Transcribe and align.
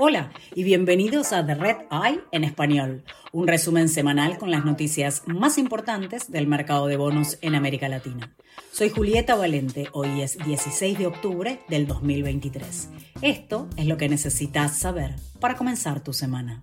Hola 0.00 0.30
y 0.54 0.62
bienvenidos 0.62 1.32
a 1.32 1.44
The 1.44 1.56
Red 1.56 1.76
Eye 1.90 2.20
en 2.30 2.44
español, 2.44 3.02
un 3.32 3.48
resumen 3.48 3.88
semanal 3.88 4.38
con 4.38 4.52
las 4.52 4.64
noticias 4.64 5.24
más 5.26 5.58
importantes 5.58 6.30
del 6.30 6.46
mercado 6.46 6.86
de 6.86 6.96
bonos 6.96 7.38
en 7.40 7.56
América 7.56 7.88
Latina. 7.88 8.32
Soy 8.70 8.90
Julieta 8.90 9.34
Valente, 9.34 9.88
hoy 9.92 10.20
es 10.20 10.38
16 10.38 10.98
de 10.98 11.08
octubre 11.08 11.60
del 11.68 11.88
2023. 11.88 12.90
Esto 13.22 13.68
es 13.76 13.86
lo 13.86 13.96
que 13.96 14.08
necesitas 14.08 14.78
saber 14.78 15.16
para 15.40 15.56
comenzar 15.56 16.00
tu 16.00 16.12
semana. 16.12 16.62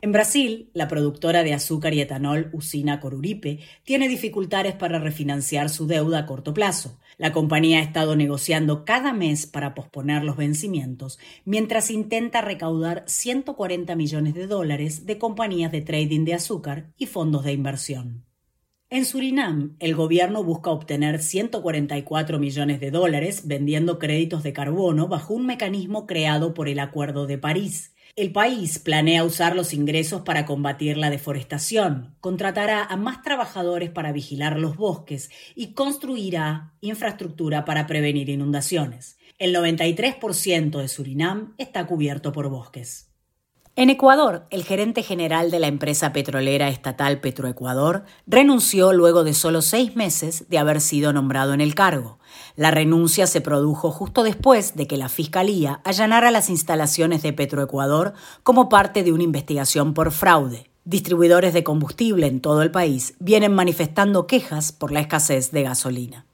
En 0.00 0.12
Brasil, 0.12 0.70
la 0.74 0.86
productora 0.86 1.42
de 1.42 1.52
azúcar 1.52 1.92
y 1.92 2.00
etanol 2.00 2.50
Usina 2.52 3.00
Coruripe 3.00 3.58
tiene 3.82 4.06
dificultades 4.06 4.76
para 4.76 5.00
refinanciar 5.00 5.68
su 5.70 5.88
deuda 5.88 6.20
a 6.20 6.26
corto 6.26 6.54
plazo. 6.54 7.00
La 7.16 7.32
compañía 7.32 7.80
ha 7.80 7.82
estado 7.82 8.14
negociando 8.14 8.84
cada 8.84 9.12
mes 9.12 9.46
para 9.46 9.74
posponer 9.74 10.22
los 10.22 10.36
vencimientos, 10.36 11.18
mientras 11.44 11.90
intenta 11.90 12.42
recaudar 12.42 13.02
140 13.08 13.96
millones 13.96 14.34
de 14.34 14.46
dólares 14.46 15.04
de 15.04 15.18
compañías 15.18 15.72
de 15.72 15.80
trading 15.80 16.24
de 16.24 16.34
azúcar 16.34 16.92
y 16.96 17.06
fondos 17.06 17.42
de 17.42 17.54
inversión. 17.54 18.24
En 18.90 19.04
Surinam, 19.04 19.76
el 19.80 19.96
gobierno 19.96 20.44
busca 20.44 20.70
obtener 20.70 21.20
144 21.20 22.38
millones 22.38 22.78
de 22.80 22.92
dólares 22.92 23.48
vendiendo 23.48 23.98
créditos 23.98 24.44
de 24.44 24.52
carbono 24.52 25.08
bajo 25.08 25.34
un 25.34 25.44
mecanismo 25.44 26.06
creado 26.06 26.54
por 26.54 26.68
el 26.68 26.78
Acuerdo 26.78 27.26
de 27.26 27.36
París. 27.36 27.94
El 28.18 28.32
país 28.32 28.80
planea 28.80 29.22
usar 29.22 29.54
los 29.54 29.72
ingresos 29.72 30.22
para 30.22 30.44
combatir 30.44 30.96
la 30.96 31.08
deforestación, 31.08 32.16
contratará 32.20 32.82
a 32.82 32.96
más 32.96 33.22
trabajadores 33.22 33.90
para 33.90 34.10
vigilar 34.10 34.58
los 34.58 34.76
bosques 34.76 35.30
y 35.54 35.72
construirá 35.72 36.72
infraestructura 36.80 37.64
para 37.64 37.86
prevenir 37.86 38.28
inundaciones. 38.28 39.18
El 39.38 39.54
93% 39.54 40.80
de 40.80 40.88
Surinam 40.88 41.54
está 41.58 41.86
cubierto 41.86 42.32
por 42.32 42.48
bosques. 42.48 43.07
En 43.78 43.90
Ecuador, 43.90 44.44
el 44.50 44.64
gerente 44.64 45.04
general 45.04 45.52
de 45.52 45.60
la 45.60 45.68
empresa 45.68 46.12
petrolera 46.12 46.68
estatal 46.68 47.20
Petroecuador 47.20 48.02
renunció 48.26 48.92
luego 48.92 49.22
de 49.22 49.34
solo 49.34 49.62
seis 49.62 49.94
meses 49.94 50.46
de 50.48 50.58
haber 50.58 50.80
sido 50.80 51.12
nombrado 51.12 51.54
en 51.54 51.60
el 51.60 51.76
cargo. 51.76 52.18
La 52.56 52.72
renuncia 52.72 53.28
se 53.28 53.40
produjo 53.40 53.92
justo 53.92 54.24
después 54.24 54.74
de 54.74 54.88
que 54.88 54.96
la 54.96 55.08
Fiscalía 55.08 55.80
allanara 55.84 56.32
las 56.32 56.50
instalaciones 56.50 57.22
de 57.22 57.32
Petroecuador 57.32 58.14
como 58.42 58.68
parte 58.68 59.04
de 59.04 59.12
una 59.12 59.22
investigación 59.22 59.94
por 59.94 60.10
fraude. 60.10 60.72
Distribuidores 60.84 61.54
de 61.54 61.62
combustible 61.62 62.26
en 62.26 62.40
todo 62.40 62.62
el 62.62 62.72
país 62.72 63.14
vienen 63.20 63.54
manifestando 63.54 64.26
quejas 64.26 64.72
por 64.72 64.90
la 64.90 64.98
escasez 64.98 65.52
de 65.52 65.62
gasolina. 65.62 66.27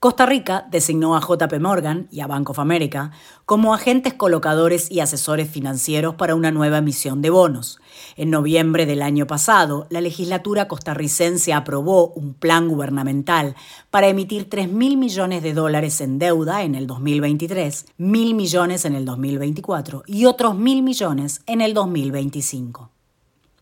Costa 0.00 0.26
Rica 0.26 0.68
designó 0.70 1.16
a 1.16 1.20
JP 1.20 1.58
Morgan 1.60 2.06
y 2.12 2.20
a 2.20 2.28
Bank 2.28 2.50
of 2.50 2.60
America 2.60 3.10
como 3.44 3.74
agentes 3.74 4.14
colocadores 4.14 4.92
y 4.92 5.00
asesores 5.00 5.50
financieros 5.50 6.14
para 6.14 6.36
una 6.36 6.52
nueva 6.52 6.78
emisión 6.78 7.20
de 7.20 7.30
bonos. 7.30 7.80
En 8.14 8.30
noviembre 8.30 8.86
del 8.86 9.02
año 9.02 9.26
pasado, 9.26 9.88
la 9.90 10.00
legislatura 10.00 10.68
costarricense 10.68 11.52
aprobó 11.52 12.10
un 12.10 12.34
plan 12.34 12.68
gubernamental 12.68 13.56
para 13.90 14.06
emitir 14.06 14.48
3 14.48 14.70
mil 14.70 14.98
millones 14.98 15.42
de 15.42 15.52
dólares 15.52 16.00
en 16.00 16.20
deuda 16.20 16.62
en 16.62 16.76
el 16.76 16.86
2023, 16.86 17.86
mil 17.96 18.36
millones 18.36 18.84
en 18.84 18.94
el 18.94 19.04
2024 19.04 20.04
y 20.06 20.26
otros 20.26 20.54
mil 20.54 20.84
millones 20.84 21.42
en 21.46 21.60
el 21.60 21.74
2025. 21.74 22.97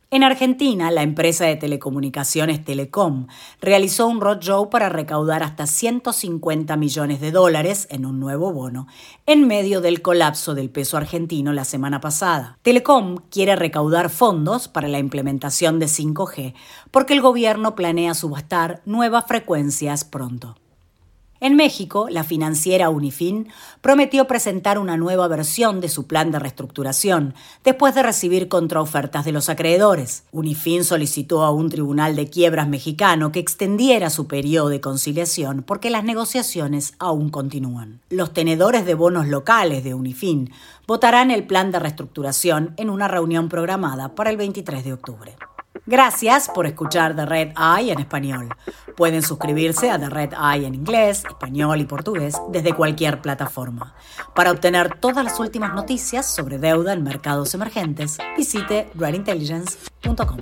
En 0.08 0.22
Argentina, 0.22 0.92
la 0.92 1.02
empresa 1.02 1.46
de 1.46 1.56
telecomunicaciones 1.56 2.64
Telecom 2.64 3.26
realizó 3.60 4.06
un 4.06 4.20
roadshow 4.20 4.70
para 4.70 4.88
recaudar 4.88 5.42
hasta 5.42 5.66
150 5.66 6.76
millones 6.76 7.20
de 7.20 7.32
dólares 7.32 7.88
en 7.90 8.06
un 8.06 8.20
nuevo 8.20 8.52
bono, 8.52 8.86
en 9.26 9.48
medio 9.48 9.80
del 9.80 10.02
colapso 10.02 10.54
del 10.54 10.70
peso 10.70 10.96
argentino 10.96 11.52
la 11.52 11.64
semana 11.64 12.00
pasada. 12.00 12.56
Telecom 12.62 13.16
quiere 13.32 13.56
recaudar 13.56 14.08
fondos 14.08 14.68
para 14.68 14.86
la 14.86 15.00
implementación 15.00 15.80
de 15.80 15.86
5G 15.86 16.54
porque 16.92 17.12
el 17.12 17.20
gobierno 17.20 17.74
planea 17.74 18.14
subastar 18.14 18.82
nuevas 18.84 19.24
frecuencias 19.26 20.04
pronto. 20.04 20.54
En 21.40 21.54
México, 21.54 22.08
la 22.10 22.24
financiera 22.24 22.88
Unifin 22.88 23.48
prometió 23.82 24.26
presentar 24.26 24.78
una 24.78 24.96
nueva 24.96 25.28
versión 25.28 25.80
de 25.80 25.88
su 25.88 26.06
plan 26.06 26.30
de 26.30 26.38
reestructuración 26.38 27.34
después 27.62 27.94
de 27.94 28.02
recibir 28.02 28.48
contraofertas 28.48 29.24
de 29.24 29.32
los 29.32 29.48
acreedores. 29.48 30.24
Unifin 30.32 30.84
solicitó 30.84 31.44
a 31.44 31.50
un 31.50 31.68
tribunal 31.68 32.16
de 32.16 32.28
quiebras 32.28 32.68
mexicano 32.68 33.32
que 33.32 33.40
extendiera 33.40 34.08
su 34.08 34.26
periodo 34.26 34.70
de 34.70 34.80
conciliación 34.80 35.62
porque 35.62 35.90
las 35.90 36.04
negociaciones 36.04 36.94
aún 36.98 37.28
continúan. 37.28 38.00
Los 38.08 38.32
tenedores 38.32 38.86
de 38.86 38.94
bonos 38.94 39.26
locales 39.28 39.84
de 39.84 39.94
Unifin 39.94 40.50
votarán 40.86 41.30
el 41.30 41.46
plan 41.46 41.70
de 41.70 41.80
reestructuración 41.80 42.72
en 42.76 42.88
una 42.88 43.08
reunión 43.08 43.48
programada 43.48 44.14
para 44.14 44.30
el 44.30 44.36
23 44.36 44.84
de 44.84 44.92
octubre. 44.92 45.36
Gracias 45.86 46.48
por 46.48 46.66
escuchar 46.66 47.14
The 47.14 47.26
Red 47.26 47.52
Eye 47.56 47.92
en 47.92 48.00
español. 48.00 48.48
Pueden 48.96 49.22
suscribirse 49.22 49.88
a 49.88 49.98
The 49.98 50.10
Red 50.10 50.32
Eye 50.32 50.66
en 50.66 50.74
inglés, 50.74 51.22
español 51.24 51.80
y 51.80 51.84
portugués 51.84 52.36
desde 52.50 52.74
cualquier 52.74 53.22
plataforma. 53.22 53.94
Para 54.34 54.50
obtener 54.50 54.98
todas 54.98 55.24
las 55.24 55.38
últimas 55.38 55.74
noticias 55.74 56.26
sobre 56.26 56.58
deuda 56.58 56.92
en 56.92 57.04
mercados 57.04 57.54
emergentes, 57.54 58.18
visite 58.36 58.90
redintelligence.com. 58.96 60.38